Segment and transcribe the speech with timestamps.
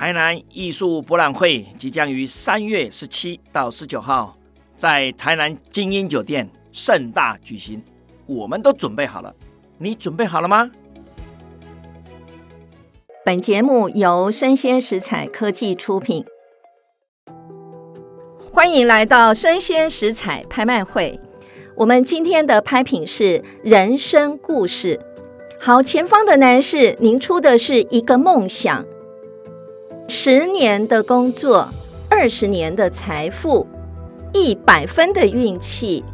[0.00, 4.34] 台南艺术博览会即将于三月十七到十九号
[4.78, 7.82] 在台南晶英酒店盛大举行，
[8.24, 9.30] 我们都准备好了，
[9.76, 10.70] 你准备好了吗？
[13.26, 16.24] 本节目由生鲜食采科技出品，
[18.38, 21.20] 欢迎来到生鲜食采拍卖会。
[21.76, 24.98] 我们今天的拍品是人生故事。
[25.58, 28.82] 好，前方的男士，您出的是一个梦想。
[30.12, 31.68] 十年的工作，
[32.10, 33.64] 二十年的财富，
[34.32, 36.04] 一百分的运气。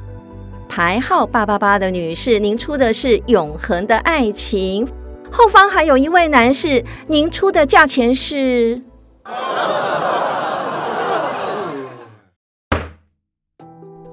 [0.68, 4.86] 牌号八八八的女士，您出的是永恒的爱情。
[5.32, 8.82] 后方还有一位男士，您出的价钱是？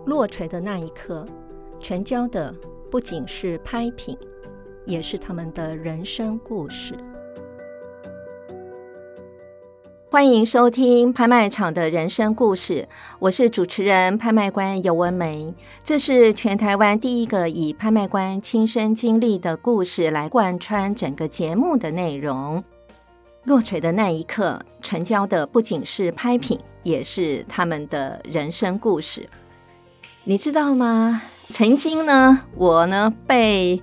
[0.06, 1.26] 落锤的那一刻，
[1.82, 2.56] 成交的
[2.90, 4.18] 不仅是拍品，
[4.86, 6.94] 也是他们的人生故事。
[10.14, 15.52] 欢迎收听拍卖场的人生故事，我是主持人拍卖官尤文梅。
[15.84, 22.64] 这是全台湾第一个以拍卖官亲身经历的故事来贯穿整个节目的内容。
[23.46, 29.28] 落锤的那一刻，成交的不仅是拍品，也是他们的人生故事。
[30.26, 31.24] 你知道吗？
[31.46, 33.82] 曾经呢，我呢被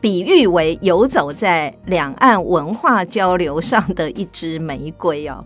[0.00, 5.44] 比喻为游走在两岸文化交流上的一支玫瑰哦。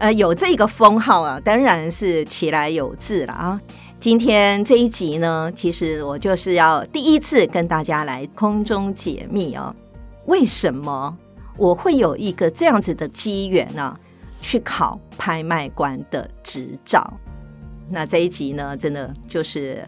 [0.00, 3.60] 呃，有这个封号啊，当然是其来有自了啊。
[4.00, 9.76] 今天这一集呢，其实我就是要第一次跟大家来空中解密哦。
[10.24, 11.14] 为什么
[11.58, 13.94] 我会有一个这样子的机缘呢？
[14.40, 17.12] 去考拍卖官的执照？
[17.90, 19.86] 那这一集呢，真的就是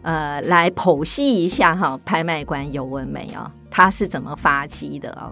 [0.00, 5.30] 呃，来剖析一下哈，拍卖官尤文美啊，他是怎么发迹的哦。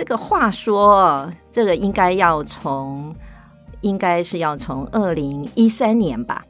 [0.00, 3.14] 这个话说，这个应该要从，
[3.82, 6.42] 应该是要从二零一三年吧，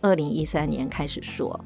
[0.00, 1.62] 二零一三年开始说。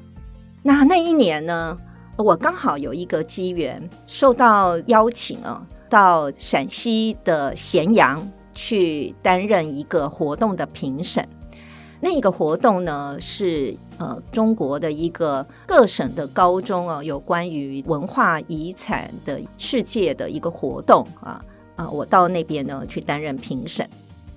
[0.61, 1.77] 那那一年呢，
[2.17, 11.25] 我刚好有一个机缘，受到邀请啊，到陕西的咸阳去担任一个活动的评审。
[12.01, 21.39] 那一个活动呢，是呃中国的一个各省的高中啊，有关于文化遗产的世界的一个活动啊
[21.75, 23.87] 啊，我到那边呢去担任评审。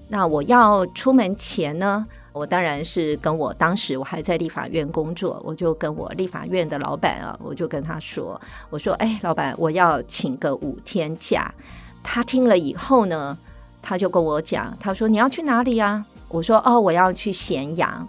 [0.06, 8.38] 那我要出门前呢，我当然是跟我当时我还在立法院工作，我就跟我立法院的老板啊，我就跟他说，
[8.68, 11.52] 我说哎，老板，我要请个五天假。
[12.02, 13.36] 他听了以后呢，
[13.80, 16.04] 他就跟我讲，他说你要去哪里呀？
[16.28, 18.06] 我说哦，我要去咸阳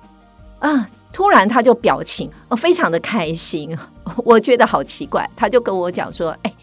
[0.59, 0.89] 啊！
[1.15, 3.73] 突然他就表情哦，非常的开心，
[4.25, 5.25] 我觉得好奇怪。
[5.33, 6.53] 他就跟我讲说：“哎，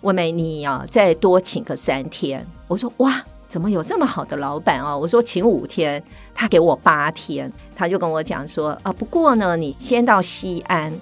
[0.00, 6.02] 文玫，你啊，再多请个三天。”我说：“哇，怎么有这么好的老板啊？”我说：“请五天，
[6.34, 10.92] 他给我八天。”他就跟我讲说：“啊，不过呢，你先到西安，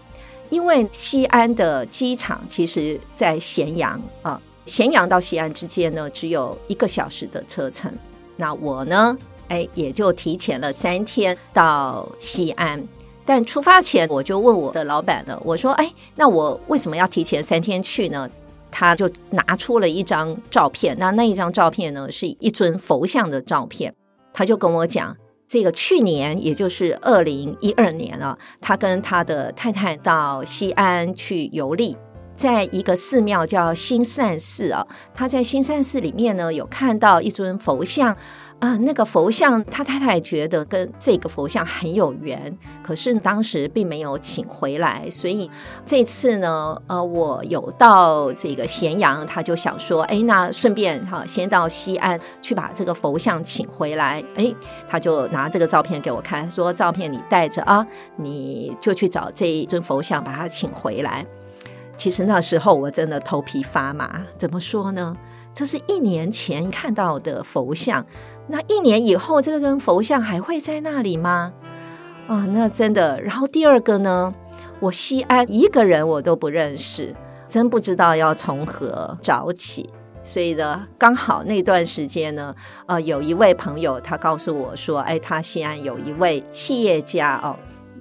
[0.50, 7.91] 因为西安的机场其实在咸阳啊，咸阳到西安之间呢，只有一个小时的车程。
[8.37, 9.17] 那我呢？”
[9.50, 12.83] 哎，也就提前了三天到西安，
[13.27, 18.31] 但出发前我就问我的老板了，我说：“哎，那我为什么要提前三天去呢？”
[18.71, 23.93] 他就拿出了一张照片，那那一张照片呢，是一尊佛像的照片。
[24.33, 25.16] 他就跟我讲，
[25.49, 31.97] 这个去年，也就是二零一二年啊，他跟他的太太到西安去游历，
[32.37, 38.17] 在一个寺庙叫兴善寺啊，他在兴善寺里面呢，有看到一尊佛像。
[38.60, 45.50] 啊，那个佛像，他太太觉得跟这个佛像很有缘，可是当时并没有请回来，所以
[45.87, 54.54] 这次呢，呃，我有到这个咸阳，他就想说，哎，那顺便哈，先到西安去把这个佛像请回来，哎，
[54.87, 61.25] 他就拿这个照片给我看，说照片你带着啊，你就去找这一尊佛像，把它请回来。
[61.97, 65.16] 其实那时候我真的头皮发麻，怎么说呢？
[65.53, 68.05] 这是一年前看到的佛像。
[68.50, 71.52] 那一年以后，这个尊佛像还会在那里吗？
[72.26, 73.20] 啊，那真的。
[73.23, 74.35] 然后第二个呢，
[74.81, 77.14] 我西安一个人我都不认识，
[77.49, 79.88] 真不知道要从何找起。
[80.25, 82.55] 所以呢，刚好那段时间呢，
[82.87, 87.56] 呃，有一位朋友他告诉我说，哎，他西安有一位企业家哦，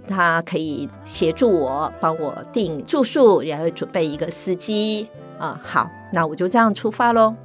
[0.08, 5.08] 他可以协助我，帮我订住宿，然后准备一个司机
[5.38, 5.60] 啊。
[5.64, 7.36] 好，那我就这样出发喽。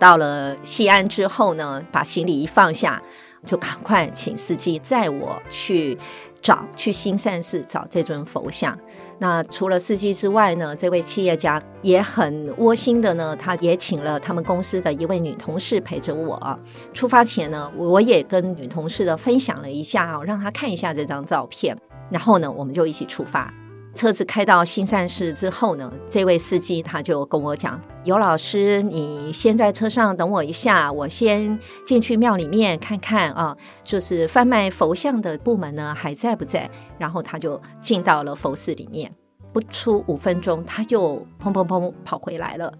[0.00, 3.00] 到了西安之后呢，把行李一放下，
[3.44, 5.96] 就赶快请司机载我去
[6.40, 8.76] 找，去新善寺找这尊佛像。
[9.18, 16.58] 那除了司机之外呢，这位企业家也很窝心的呢，他也请了他们公司的一位女同事陪着我。
[16.94, 21.76] 出发前呢，我也跟女同事的分享了一下，让她看一下这张照片。
[22.10, 23.52] 然后呢，我们就一起出发。
[23.92, 39.12] 车子开到新善寺之后呢，这位司机他就跟我讲：“尤老师，你先在车上等我一下，我先进去庙里面看看啊，就是贩卖佛像的部门呢还在不在？”然后他就进到了佛寺里面，
[39.52, 42.72] 不出五分钟，他就砰砰砰跑回来了。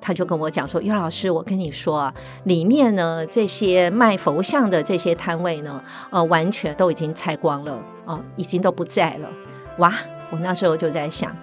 [0.00, 2.14] 他就跟我讲说：“尤老师，我跟你说啊，
[2.44, 9.28] 里面呢这些卖佛像的这些摊位呢，呃，完全都已经拆光了，哦、已经都不在了。”
[9.78, 9.94] 哇！
[10.30, 11.34] 我那时候就在想，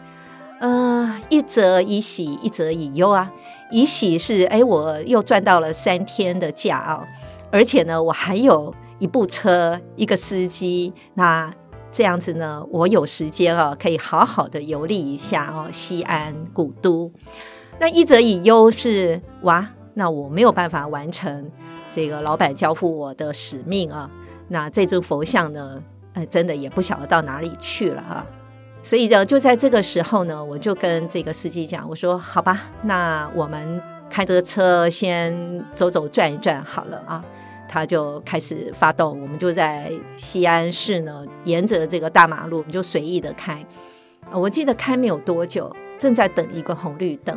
[0.60, 3.32] 呃，一则以喜，一则以忧啊。
[3.72, 7.08] 以喜是，哎，我又赚到了三天的假啊，
[7.50, 10.94] 而且呢，我还有一部车，一个司机。
[11.14, 11.52] 那
[11.92, 17.10] 这样子呢，我有时间啊，可以好好的游历一下哦，西安古都。
[17.80, 21.50] 那一则以忧是，哇，那我没有办法完成
[21.90, 24.12] 这个老板交付我的使命啊。
[24.50, 25.82] 那这尊佛像呢？
[26.14, 28.26] 呃，真的也不晓得到哪里去了哈，
[28.84, 37.24] 所以呢，就在这个时候呢，我就跟这个司机讲，我说：“好吧，那我们开着车先走走转一转好了啊。”
[37.68, 43.66] 他就开始发动，我们就在西安市呢，沿着这个大马路，我们就随意的开。
[44.32, 47.36] 我记得开没有多久，正在等一个红绿灯，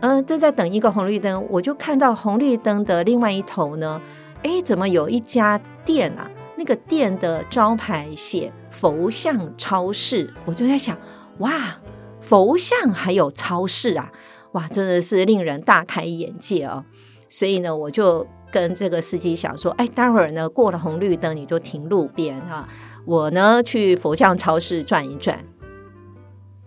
[0.00, 4.00] 嗯、正在等一个红绿灯，我就看到红绿灯的另外一头呢，
[4.42, 6.28] 哎，怎么有一家店啊？
[6.56, 10.98] 那个店的招牌写“佛像超市”，我就在想，
[11.38, 11.78] 哇，
[12.20, 14.10] 佛像还有超市啊，
[14.52, 16.84] 哇，真的是令人大开眼界哦。
[17.28, 22.68] 所以呢，我就跟这个司机想说，哎，待会儿呢过了红绿灯你就停路边啊，
[23.04, 25.44] 我呢去佛像超市转一转。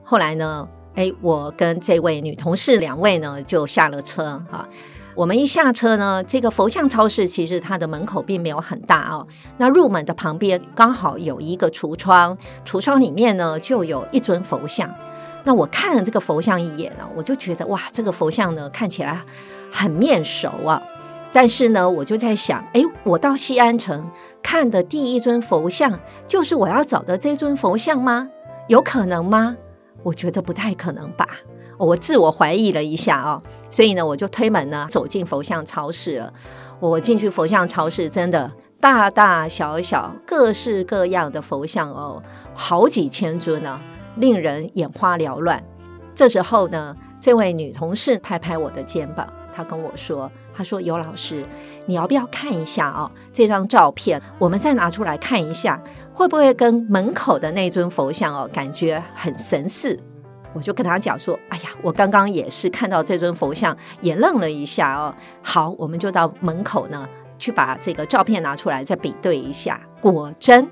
[0.03, 4.69] 后来呢，哎，我跟这位女同事两位呢就下了车哈。
[5.19, 9.27] 我们一下车呢，这个佛像超市其实它的门口并没有很大哦。
[9.57, 14.89] 那入门的旁边刚好有一个橱窗，橱窗里面呢就有一尊佛像。
[15.43, 19.21] 那我看了这个佛像一眼啊，我就觉得哇，这个佛像呢看起来
[19.69, 20.81] 很面熟啊。
[21.33, 24.09] 但是呢，我就在想，哎，我到西安城
[24.41, 25.99] 看的第一尊佛像，
[26.29, 28.25] 就是我要找的这尊佛像吗？
[28.69, 29.57] 有可能吗？
[30.01, 31.27] 我觉得不太可能吧。
[31.79, 33.41] 我自我怀疑了一下哦。
[33.71, 36.31] 所以呢，我就推门呢，走进佛像超市了。
[36.79, 42.21] 我进去佛像超市，真的大大小小、各式各样的佛像哦，
[42.53, 43.79] 好几千尊呢，
[44.15, 45.63] 令人眼花缭乱。
[46.15, 51.45] 这时候呢，这位女同事拍拍我的肩膀，她跟我说：“她说尤老师，
[51.85, 55.81] 你要不要看一下哦，这张照片，我们再拿出来看一下，
[56.13, 59.99] 会不会跟门口的那尊佛像哦，感觉很神似？”
[60.53, 65.13] 我就跟他讲说：“哎呀，我刚刚也是看到这尊佛像，也愣了一下哦。
[65.43, 67.07] 好，我们就到门口呢，
[67.37, 69.79] 去把这个照片拿出来再比对一下。
[70.01, 70.67] 果真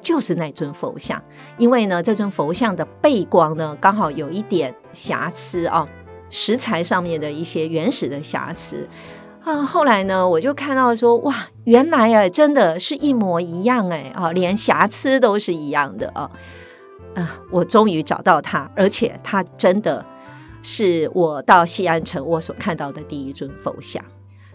[0.00, 1.22] 就是那尊佛像，
[1.56, 5.88] 因为呢，这尊佛像的背光呢，刚好有一点瑕疵哦，
[6.28, 8.86] 石材上面的一些原始的瑕疵
[9.42, 9.62] 啊。
[9.62, 11.34] 后来呢，我就看到说，哇，
[11.64, 16.30] 原来啊，真的是一模一样哎啊，连瑕疵都是一样的啊。”
[17.14, 17.38] 啊！
[17.50, 20.04] 我终于找到他，而且他真的
[20.62, 24.02] 是我到西安城我所看到的第一尊佛像。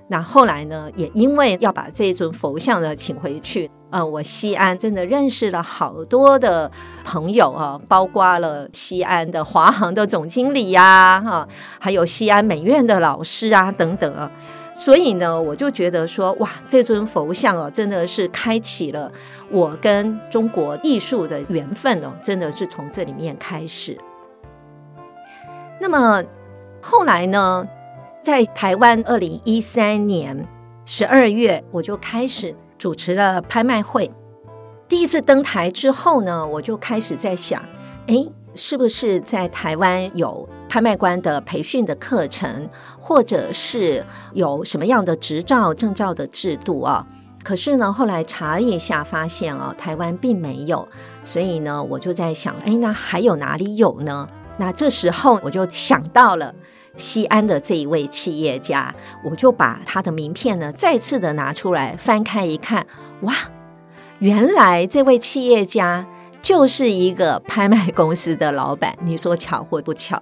[0.09, 6.69] 那后来呢，也因为要把这尊佛像呢请回去，呃，我西安真的认识了好多的
[7.05, 11.47] 朋友啊，包括了西安的华航的总经理呀，啊，哈，
[11.79, 14.29] 还有西安美院的老师啊，等等啊。
[14.75, 19.11] 所以呢，我就觉得说，哇，这尊佛像哦，真的是开启了
[19.53, 23.95] 我跟中国艺术的缘分哦，真的是从这里面开始。
[25.79, 26.23] 那么
[26.81, 27.63] 后来呢，
[28.23, 30.47] 在台湾二零一三年
[30.85, 34.11] 十二月，我就开始主持了拍卖会。
[34.87, 37.63] 第一次登台之后呢，我就开始在想，
[38.07, 38.15] 哎，
[38.55, 42.67] 是不是在台湾有拍卖官的培训的课程，
[42.99, 47.05] 或者是有什么样的执照证照的制度啊？
[47.43, 50.87] 可是呢，后来查了一下发现啊，台湾并没有。
[51.23, 54.27] 所以呢，我就在想，哎，那还有哪里有呢？
[54.57, 56.53] 那这时候我就想到了
[56.95, 62.85] 西安的这一位企业家，我就把他的名片呢再次的拿出来翻开一看，
[63.21, 63.33] 哇，
[64.19, 66.05] 原来这位企业家
[66.41, 68.95] 就是一个拍卖公司的老板。
[69.01, 70.21] 你说巧或不巧？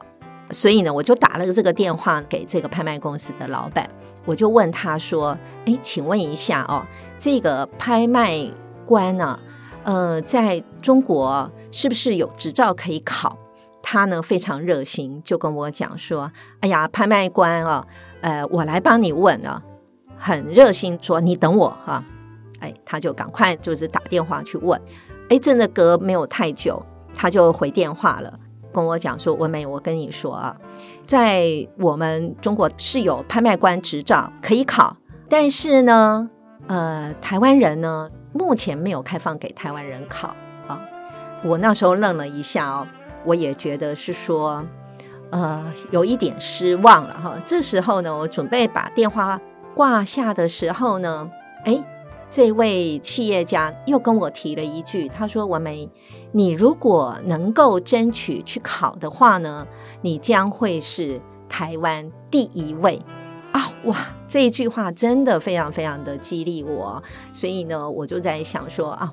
[0.51, 3.89] 所以呢，我就打了这个电话给这个拍卖公司的老板，
[4.25, 6.85] 我就问他说：“哎，请问一下哦，
[7.21, 8.35] 这个拍卖
[8.83, 9.39] 官呢、
[9.83, 13.37] 呃，在中国是不是有执照可以考？”
[13.83, 17.85] 他呢非常热心，就跟我讲说：“哎呀，拍卖官啊，
[18.21, 19.61] 呃，我来帮你问啊。”
[20.17, 22.05] 很热心说：“你等我哈、啊。”
[22.59, 24.81] 哎，他就赶快就是打电话去问。
[25.29, 28.33] 哎，真的隔没有太久，他就回电话了，
[28.73, 30.57] 跟我讲说：“文梅，我跟你说啊，
[31.05, 34.97] 在我们中国是有拍卖官执照可以考，
[35.29, 36.29] 但是呢，
[36.71, 40.33] 呃，台湾人呢目前没有开放给台湾人考
[40.67, 40.81] 啊。”
[41.43, 42.87] 我那时候愣了一下哦。
[43.25, 44.63] 我也觉得是说，
[45.31, 47.35] 呃，有一点失望了哈。
[47.45, 49.37] 这时候呢，我准备把电话
[49.75, 51.29] 挂下的时候呢，
[51.65, 51.83] 哎，
[52.29, 55.89] 这位企业家又跟我提了一句，他说：“文梅，
[56.31, 59.67] 你如果能够争取去考的话呢，
[60.01, 63.01] 你将会是台湾第一位
[63.51, 67.01] 啊！”哇，这一句话真的非常非常的激励我，
[67.33, 69.11] 所以呢，我就在想说啊，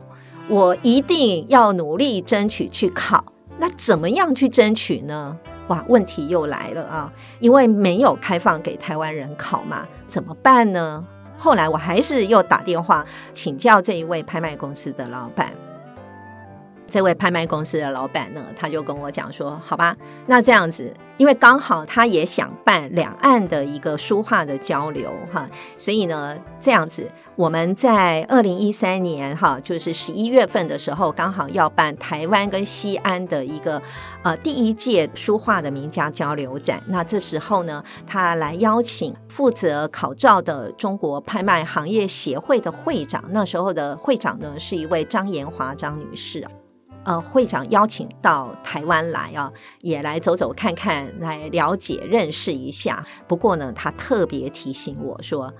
[0.49, 3.25] 我一定要努力争取去考。
[3.59, 5.37] 那怎么样去争取呢？
[5.67, 7.13] 哇，问题又来了啊！
[7.41, 11.05] 因为没有开放给台湾人考嘛，怎么办呢？
[11.37, 15.53] 后来我还是又打电话请教这一位拍卖公司的老板。
[16.89, 33.81] 这位拍卖公司的老板呢，他就跟我讲说：“好吧，那这样子，因为刚好他也想办两岸的一个书画的交流哈，所以呢，这样子我们在二零一三年哈，就是十一月份的时候，刚好要办台湾跟西安的一个
[34.23, 36.83] 呃第一届书画的名家交流展。
[36.87, 46.43] 那这时候呢，他来邀请负责考照的中国拍卖行业协会的会长，那时候的会长呢是一位张延华张女士。”
[47.09, 49.51] 呃，会长邀请到台湾来啊，
[49.81, 53.03] 也来走走看看，来了解认识一下。
[53.27, 55.51] 不过呢，他特别提醒我说，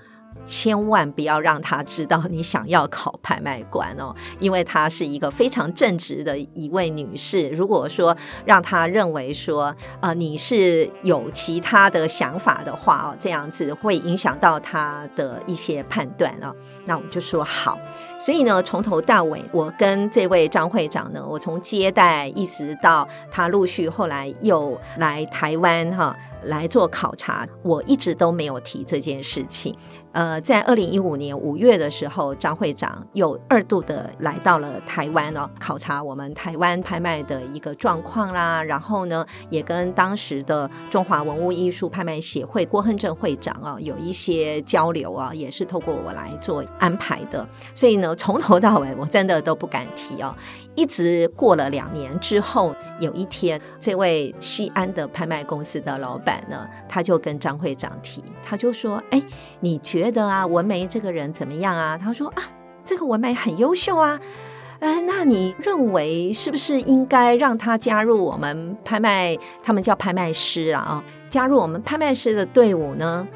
[0.45, 7.49] 千万不要让他知道你想要考拍卖官哦，因为她是一个非常正直的一位女士。
[7.49, 8.15] 如果说
[8.45, 16.53] 让他认为说，呃，你是有其他的想法的话哦，这样子会影响到他的一些判断哦。
[16.85, 17.77] 那我们就说好。
[18.19, 26.15] 所以呢，从头到尾，我跟这位张会长呢，我从接待一直到他陆续后来又来台湾哈。
[26.43, 29.75] 来做考察，我一直都没有提这件事情。
[30.11, 38.63] 呃，在二零一五年五月的时候，张会长又二度的来到了台湾哦，考察我们台湾拍卖的一个状况啦。
[38.63, 47.47] 然后呢，也跟当时的中华文物艺术拍卖协会郭亨正会长啊有一些交流啊，也是透过我来做安排的。
[47.75, 50.35] 所以呢，从头到尾我真的都不敢提哦。
[50.79, 59.21] 一直过了两年之后，有一天，这位西安的拍卖公司的老板呢，他就跟张会长提，他就说：“哎，
[59.59, 62.43] 你觉得啊，文梅这个人怎么样啊？”他说：“啊，
[62.85, 64.17] 这个文梅很优秀啊，
[64.79, 69.37] 呃，那你认为是不是应该让他加入我们拍卖？
[69.61, 73.27] 他们叫拍卖师啊，啊，加入我们拍卖师的队伍呢？”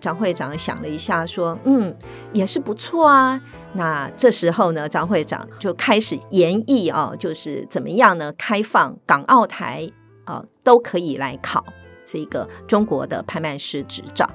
[0.00, 1.96] 张会长想了一下，说：“嗯，
[2.32, 3.40] 也是不错啊。”
[3.72, 8.32] 那这时候呢，张会长就开始研议啊，就是怎么样呢？
[8.36, 9.90] 开放港澳台
[10.24, 11.64] 啊都可以来考
[12.04, 14.28] 这个中国的拍卖师执照。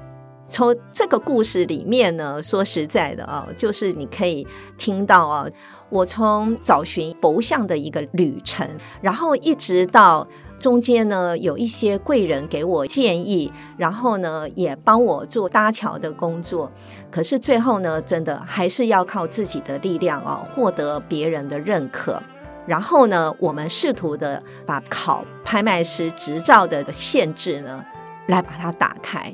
[0.47, 5.47] 从这个故事里面呢，说实在的啊，就是你可以听到啊，
[5.89, 8.69] 我从找寻佛像的一个旅程，
[9.01, 10.27] 然后一直到。
[10.57, 16.71] 中间呢，有一些贵人给我建议，然后呢也帮我做搭桥的工作。
[17.11, 22.21] 可是最后呢，真的还是要靠自己的力量啊，获得别人的认可。
[22.65, 27.85] 然后呢，我们试图的把考拍卖师执照的限制呢，
[28.27, 29.33] 来把它打开。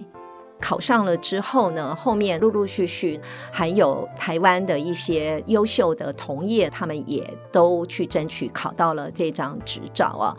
[0.60, 3.20] 考上了之后呢，后面陆陆续续
[3.52, 10.38] 还有台湾的一些优秀的同业，他们也都去争取考到了这张执照啊。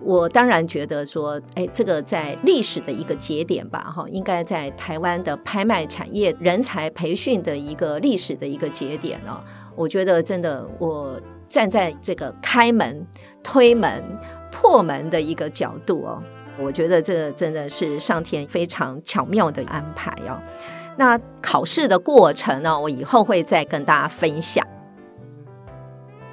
[0.00, 9.40] 我当然觉得说，哎，这个在历史的一个节点吧，哈，应该在台湾的拍卖产业人才培训的一个历史的一个节点哦。
[9.74, 13.06] 我觉得真的，我站在这个开门、
[13.42, 14.02] 推门、
[14.50, 16.22] 破门的一个角度哦，
[16.58, 20.40] 我觉得这真的是上天非常巧妙的安排哦。
[20.96, 24.66] 那考试的过程呢，我以后会再跟大家分享。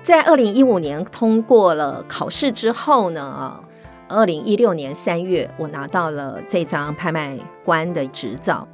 [0.06, 3.60] 在二零一五年通过了考试之后呢，
[4.08, 8.68] 二零一六年三月，我拿到了这张拍卖官的执照。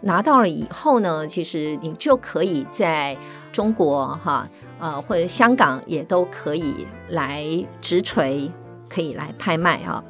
[0.00, 3.16] 拿到了以后呢，其实你就可以在
[3.52, 4.48] 中国哈，
[4.80, 7.46] 呃，或者香港也都可以来
[7.80, 8.50] 直锤，
[8.88, 10.02] 可以来拍卖啊。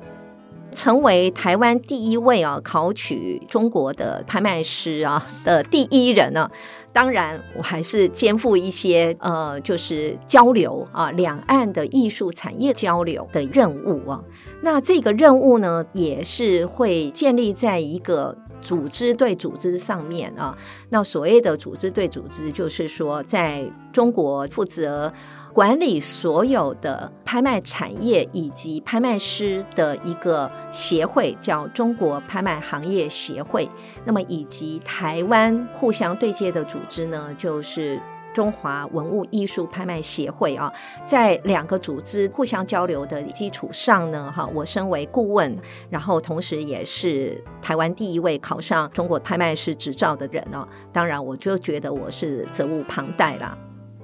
[0.75, 6.51] 成为台湾第一位啊考取中国的拍卖师啊的第一人呢、啊，
[6.93, 14.23] 当然我还是肩负一些呃，就是交流啊，两岸的艺术产业交流的任务啊。
[14.61, 20.57] 那这个任务呢，也是会建立在一个组织对组织上面啊。
[20.91, 25.13] 那所谓的组织对组织，就是说在中国负责。
[25.53, 33.69] 管理所有的拍卖产业以及拍卖师的一个协会，叫中国拍卖行业协会。
[34.07, 38.01] 那么，以及台湾互相对接的组织呢，就是
[38.33, 40.73] 中华文物艺术拍卖协会啊。
[41.05, 45.55] 在两个组织互相交流的基础上呢，哈，我身为顾问，
[45.91, 50.67] 然后同时也是台湾第一位考上中国拍卖师执照的人哦。
[50.91, 53.55] 当然，我就觉得我是责无旁贷啦。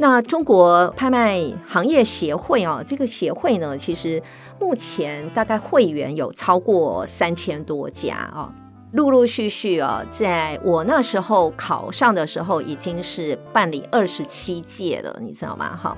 [0.00, 4.22] 那中国拍卖行业协会啊，这个协会呢，其实
[4.60, 8.48] 目前大概会员有超过三千多家啊，
[8.92, 15.76] 陆陆续续啊，在我那时候考上的时候，已经是办理二十七届了，你知道吗？
[15.76, 15.96] 哈，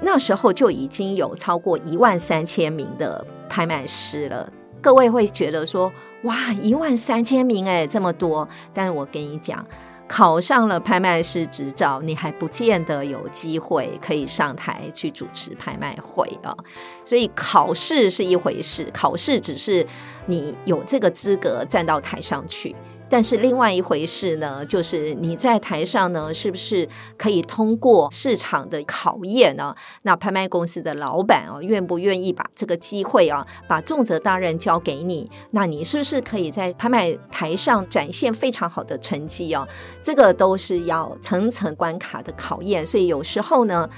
[0.00, 4.50] 那时候就已经有超过一万三千名的拍卖师了。
[4.80, 5.92] 各位会觉得说，
[6.22, 9.62] 哇，一万三千名哎，这么多，但是我跟你讲。
[10.08, 16.56] 考上了拍卖师执照，你还不见得有机会可以上台去主持拍卖会啊。
[17.04, 19.86] 所以考试是一回事，考试只是
[20.26, 22.74] 你有这个资格站到台上去。
[23.08, 29.74] 但是另外一回事呢，就是你在台上呢，是不是可以通过市场的考验呢？
[30.02, 35.30] 那拍卖公司的老板啊，愿不愿意把这个机会啊，把重责大任交给你？
[35.52, 39.66] 那你是不是可以在拍卖台上展现非常好的成绩啊？
[40.02, 42.84] 这个都是要层层关卡的考验。
[42.84, 43.88] 所以有时候呢，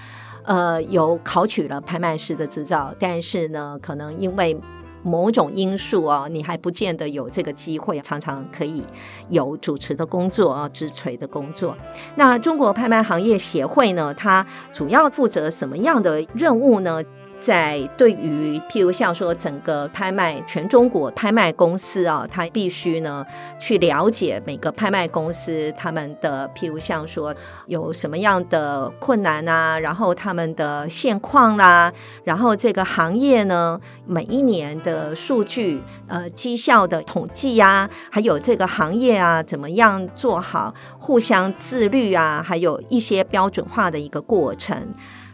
[0.45, 4.57] 呃，有考取了拍卖师的执照，但是呢，可能因为
[5.02, 8.83] 某种因素哦，你还不见得有这个机会，常常可以
[9.28, 11.76] 有主持的工作啊，直锤的工作。
[12.16, 17.02] 那中国拍卖行业协会呢，它主要负责什么样的任务呢？
[17.40, 23.25] 在对于譬如像说整个拍卖全中国拍卖公司啊，他必须呢
[23.59, 27.35] 去了解每个拍卖公司他们的譬如像说
[27.66, 31.92] 有什么样的困难啊，然后他们的现况啦，
[32.24, 44.87] 然后这个行业呢每一年的数据呃绩效的统计呀，还有这个行业啊怎么样做好互相自律啊，还有一些标准化的一个过程。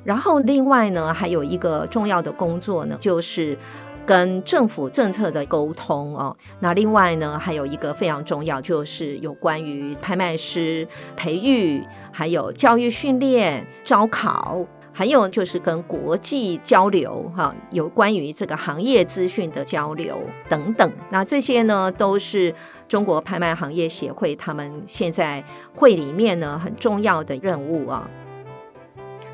[0.07, 3.59] 然后，另外呢，还有一个重要的工作呢，就是
[4.07, 6.35] 跟政府政策的沟通哦。
[6.61, 20.17] 那另外呢，还有一个非常重要，就是有关于拍卖师培育，还有教育训练、招考，还有就是跟国际交流哈，有关于这个行业资讯的交流
[20.49, 20.89] 等等。
[21.11, 22.55] 那这些呢，都是
[22.87, 25.43] 中国拍卖行业协会他们现在
[25.75, 28.09] 会里面呢很重要的任务啊。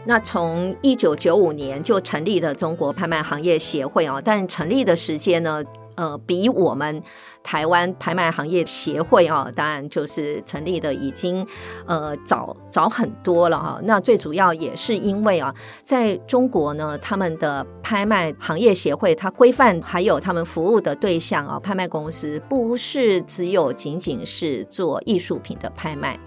[0.05, 5.63] 那从一九九五年就成立了中国拍卖行业协会哦，但成立的时间呢，
[5.95, 7.01] 呃，比我们
[7.41, 11.47] 台湾拍卖行业协会哦，当然就是成立的已经
[11.87, 13.81] 呃早早很多了哈。
[13.85, 26.19] 那最主要也是因为啊，在中国呢，他们的拍卖行业协会它规范还有他们服务的对象啊，拍卖公司不是只有仅仅是做艺术品的拍卖。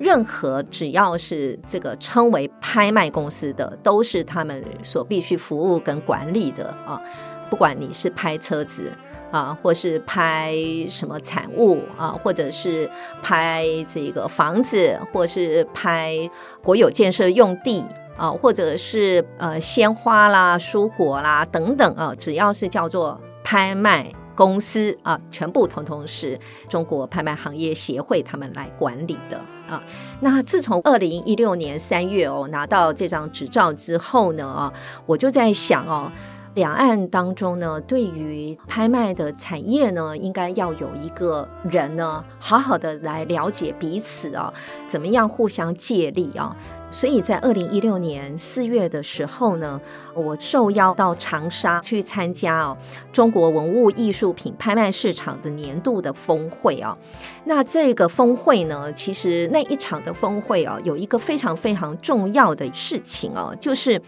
[0.00, 7.00] 任何只要是这个称为拍卖公司的，都是他们所必须服务跟管理的啊。
[7.50, 8.90] 不管你是拍车子
[9.30, 10.56] 啊，或是拍
[10.88, 12.90] 什么产物啊，或者是
[13.22, 16.16] 拍这个房子，或是拍
[16.62, 17.84] 国有建设用地
[18.16, 24.10] 啊，或者是呃鲜花啦、蔬果啦等等啊，只要是叫做拍卖。
[24.36, 29.38] 公司啊，全部统统是中国拍卖行业协会他们来管理的
[29.70, 29.82] 啊。
[30.20, 34.72] 那自从二零一六年三月哦拿到这张执照之后呢啊，
[35.06, 36.10] 我就在想哦，
[36.54, 44.52] 两岸当中呢，对于拍卖的产业呢，应该要有一个人呢，好好的来了解彼此啊，
[44.88, 46.56] 怎么样互相借力啊。
[46.92, 49.80] 所以在二零一六年四月的时候呢，
[50.14, 52.76] 我受邀到长沙去参加哦
[53.12, 56.96] 中国文物艺术品拍卖市场的年度的峰会啊。
[57.44, 64.00] 那这个峰会呢，其实那一场的峰会啊，有一个非常非常重要的事情哦，就是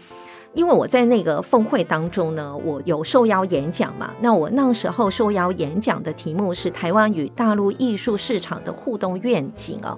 [0.53, 4.13] 因为我在那个峰会当中呢，我有受邀演讲嘛。
[4.19, 9.97] 那我那时候受邀演讲的题目是台湾与大陆艺术市场的互动愿景啊。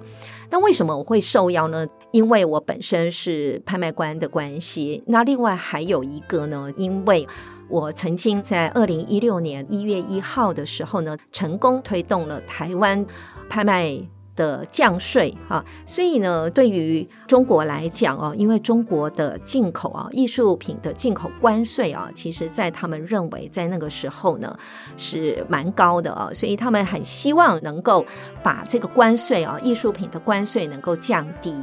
[0.50, 1.86] 那为什么我会受邀呢？
[2.12, 5.02] 因为我本身是拍卖官的关系。
[5.06, 7.26] 那另外还有一个呢，因为
[7.68, 13.04] 我曾经在二零一六年一月一号的时候呢，成功推动了台湾
[13.48, 13.98] 拍卖
[14.36, 24.56] 的降税啊，所以呢，对于中国来讲哦，因为中国的进口啊，艺术品的进口关税啊，其实在他们认为在那个时候呢
[24.96, 28.04] 是蛮高的啊，所以他们很希望能够
[28.42, 31.54] 把这个关税啊，艺术品的关税能够降低，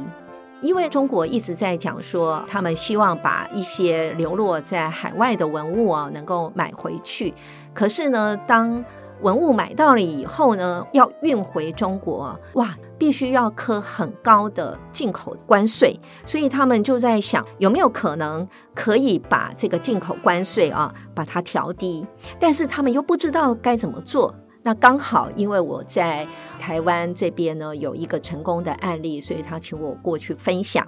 [0.60, 7.32] 因为中国一直在讲说，他们希望把一些流落在海外的文物啊，能够买回去，
[7.72, 8.84] 可是呢，当
[9.24, 22.06] 文物买到了以后呢，要运回中国，哇，必须要科很高的进口关税，所以他们就在想有没有可能可以把这个进口关税啊，把它调低，
[22.38, 24.34] 但是他们又不知道该怎么做。
[24.62, 30.86] 那刚好因为我在台湾这边呢有一个成功的案例，所以他请我过去分享。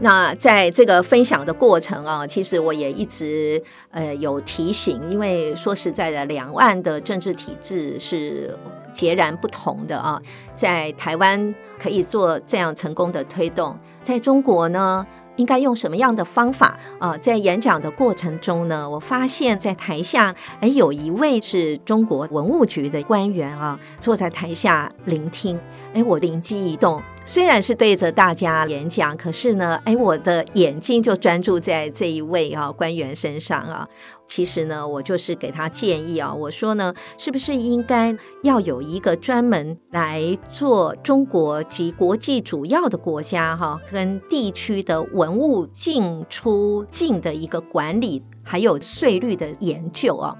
[0.00, 8.56] 那在这个分享的过程啊，其实我也一直呃有提醒，因为说实在的，两岸的政治体制是
[8.92, 10.20] 截然不同的啊。
[10.54, 17.16] 在台湾可以做这样成功的推动，在中国呢，应该用什么样的方法啊？
[17.18, 25.58] 在演讲的过程中呢，我发现，在台下哎有一位是中国文物局的官员啊，坐在台下聆听，
[25.92, 27.02] 哎，我灵机一动。
[27.28, 33.86] 虽然是对着大家演讲，可是呢，哎，我的眼睛就专注在这一位啊官员身上啊。
[34.26, 50.34] 其实呢，我就是给他建议啊，我说呢，是不是应该要有一个专门来做中国及国际主要的国家哈跟地区的文物进出境的一个管理，还有税率的研究啊。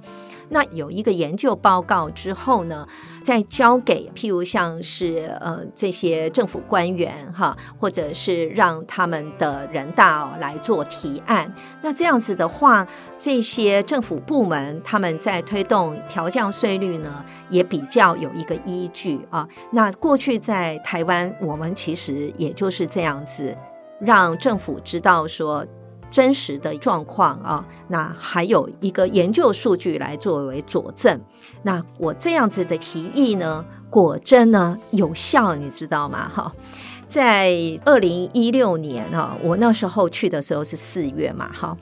[0.48, 2.86] 那有一个研究报告之后呢，
[3.22, 11.52] 再交给譬如像是呃这些政府官员哈，或者是让他们的人大哦来做提案。
[11.82, 12.86] 那这样子的话，
[13.18, 19.46] 这些政府部门他们在推动调降税率呢，也比较有一个依据啊。
[19.70, 23.56] 那过去在台湾，我们其实也就是这样子，
[24.00, 25.66] 让政府知道说。
[26.10, 31.20] 真实的状况啊，那还有一个研究数据来作为佐证。
[31.62, 36.28] 那我这样子的提议呢，果真呢有效，你知道吗？
[36.28, 36.52] 哈，
[37.08, 37.52] 在
[37.84, 41.76] 二零一六年啊，我那时候去的时候是四月嘛，哈。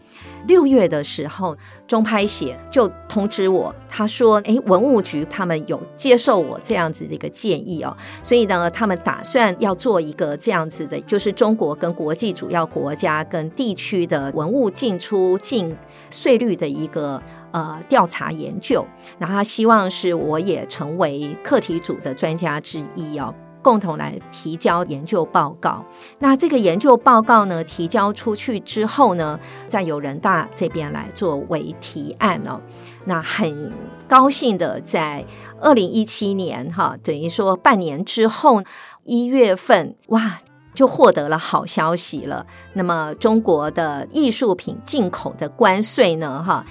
[0.46, 1.56] 六月的时候，
[1.86, 15.76] 中拍协就通知我，他说：“诶，文物局他们有接受我这样子的一个建议哦，所以呢，他们打算要做一个这样子的，就是中国跟国际主要国家跟地区的文物进出境
[16.10, 17.20] 税率的一个
[17.52, 18.84] 呃调查研究，
[19.18, 23.34] 然后他希望是我也成为课题组的专家之一哦。”
[23.66, 25.84] 共同来提交研究报告。
[26.20, 32.60] 那这个研究报告呢，提交出去之后呢，再由人大这边来作为提案哦。
[33.06, 33.72] 那很
[34.06, 35.24] 高兴的，在
[35.60, 38.62] 二零一七年哈，等于说半年之后
[39.02, 40.38] 一月份，哇，
[40.72, 42.46] 就获得了好消息了。
[42.74, 46.64] 那么中国的艺术品进口的关税呢，哈，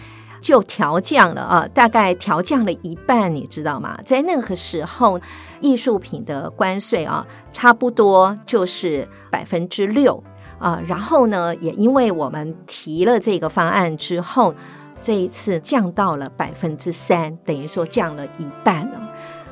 [0.46, 4.00] 就调降了啊，大概调降了一半，你知道吗？
[4.06, 5.20] 在那个时候。
[5.62, 10.22] 艺术品的关税啊，差不多就是百分之六
[10.60, 10.80] 啊。
[10.86, 14.54] 然后呢，也因为我们提了这个方案之后，
[15.02, 19.05] 这一次降到了百分之三，等于说降了一半了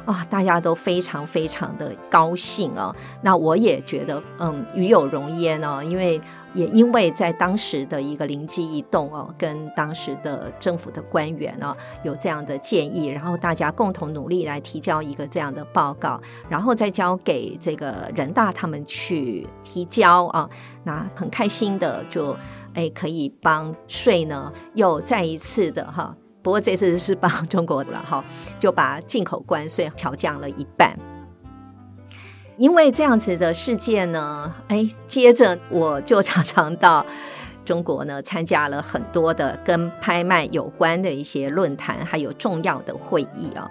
[0.06, 0.26] 啊。
[0.30, 2.96] 大家都非常非常的高兴啊。
[3.22, 6.22] 那我也觉得，嗯，与有荣焉哦，因为。
[6.56, 20.48] 也因为在当时的一个灵机一动哦，跟当时的政府的官员哦有这样的建议，然后大家共同努力来提交一个这样的报告，然后再交给这个人大他们去提交啊，
[20.84, 22.38] 那很开心的就
[22.76, 28.24] 哎可以帮税呢又再一次的哈，不过这次是帮中国了哈，
[28.60, 30.96] 就把进口关税调降了一半。
[32.58, 37.04] 因为这样子的事件呢，哎，接着我就常常到
[37.66, 43.68] 中国呢，参加了很多的跟拍卖有关的一些论坛，还有重要的会议啊。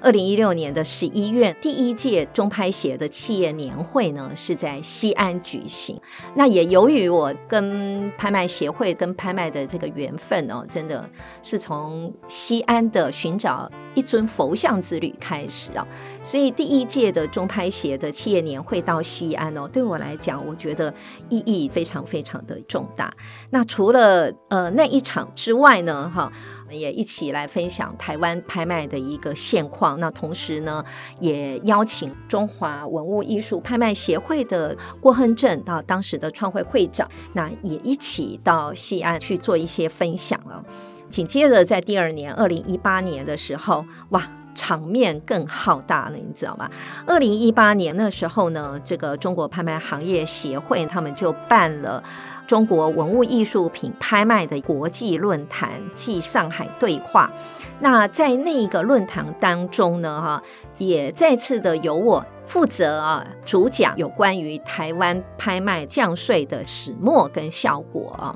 [0.00, 6.00] 二零一六年的十一月，第一届中拍协的企业年会呢，是在西安举行。
[6.34, 11.08] 那也由于我跟拍卖协会跟拍卖的这个缘分哦，真的
[11.42, 15.86] 是从西安的寻找一尊佛像之旅开始啊。
[16.22, 20.92] 所以第一届的中拍协的企业年会到西安哦，对我来讲，我觉得
[21.28, 23.12] 意义非常非常的重大。
[23.50, 26.32] 那除了呃那一场之外呢，哈。
[26.70, 29.98] 也一起来分享台湾拍卖的一个现况。
[30.00, 30.84] 那同时呢，
[31.20, 40.64] 也邀请中华文物艺术拍卖协会的郭亨正到当时的创会会长，那也一起到西安去做一些分享了。
[41.10, 44.28] 紧接着在第二年，二零一八年的时候，哇！
[44.54, 46.68] 场面更浩大了，你知道吗？
[47.06, 52.02] 二零一八年那时候呢，这个中国拍卖行业协会他们就办了
[52.48, 57.30] 中国文物艺术品拍卖的国际论坛暨上海对话。
[57.78, 60.42] 那在那一个论坛当中呢，哈，
[60.78, 68.34] 也再次的由我负责啊主讲有关于台湾拍卖降税的始末跟效果啊，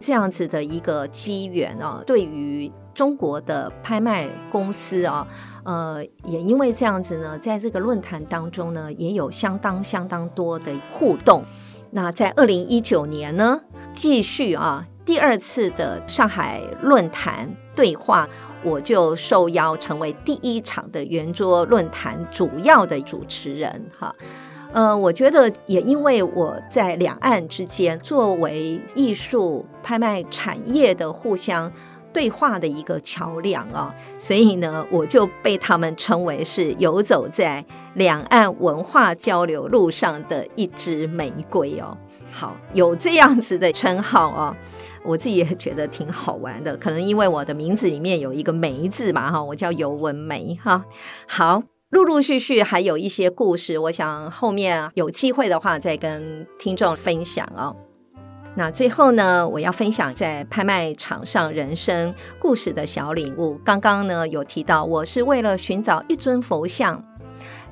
[0.00, 5.24] 这样子的一个机缘啊，对于中国的拍卖公司啊。
[5.62, 11.42] 呃，也因为这样子呢，在这个论坛当中呢，也有相当相当多的互动。
[11.96, 13.60] 那在二零一九年呢，
[13.92, 18.28] 继续啊第二次的上海论坛对话，
[18.64, 24.12] 我就受邀成为第一场的圆桌论坛主要的主持人哈。
[24.72, 31.70] 呃，我觉得也因为我在两岸之间作为艺术拍卖产业的互相。
[32.12, 41.96] 对话的一个桥梁啊，所以呢，我就被他们称为是游走在两岸文化交流路上的一支玫瑰哦。
[42.32, 44.56] 好，有这样子的称号哦，
[45.04, 46.76] 我自己也觉得挺好玩的。
[46.76, 50.84] 可能因为我的名字里面有一个“梅”字嘛，哈，我叫尤文梅哈。
[51.28, 57.76] 好，陆陆续续还有一些故事，我想后面有机会的话再跟听众分享哦。
[58.56, 63.60] 那最后呢，我要分享在拍卖场上人生故事的小礼物。
[63.64, 67.04] 刚刚呢有提到，我是为了寻找一尊佛像，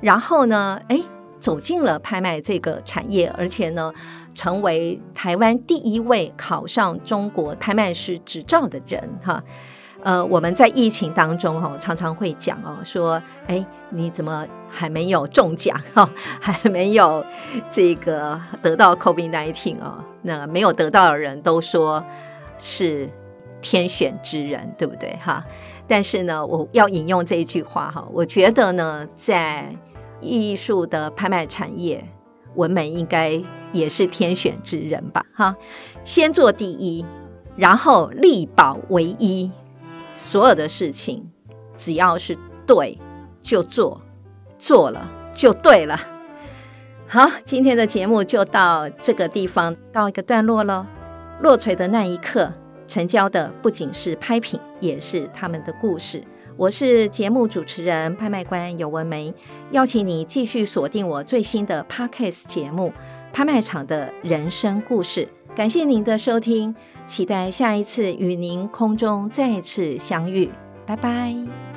[0.03, 0.99] 然后呢，哎，
[1.39, 3.91] 走进了拍卖这个产业，而且呢，
[4.35, 9.41] 成为台湾第一位考上中国拍卖师执照的人，哈。
[10.03, 16.09] 呃，我们在疫情当中哈，常常会讲哦，说，哎，你怎么还没有中奖哈，
[16.41, 17.25] 还没有
[17.71, 22.03] 这个得到 COVID-19 哦，那没有得到的人都说
[22.57, 23.09] 是
[23.61, 25.41] 天选之人，对不对哈？
[25.87, 29.73] 但是呢，我要引用这一句话哈，我觉得呢，在
[30.25, 32.03] 艺术的拍卖产业，
[32.55, 35.23] 文美应该也是天选之人吧？
[35.33, 35.55] 哈，
[36.03, 37.05] 先做第一，
[37.55, 39.51] 然后力保唯一。
[40.13, 41.31] 所有的事情，
[41.75, 42.99] 只要是对，
[43.41, 43.99] 就做，
[44.59, 45.99] 做了就对了。
[47.07, 50.85] 好，今天的节目就到这个地方告一个段落喽。
[51.41, 52.53] 落锤的那一刻，
[52.87, 56.23] 成交的不仅是拍品，也是他们的故事。
[56.55, 59.33] 我是节目主持人、拍卖官尤文梅，
[59.71, 62.89] 邀请你继续锁定我最新的 Podcast 节目
[63.33, 65.27] 《拍卖场的人生故事》。
[65.55, 66.73] 感谢您的收听。
[67.05, 70.49] 期待下一次与您空中再次相遇，
[70.85, 71.72] 拜拜。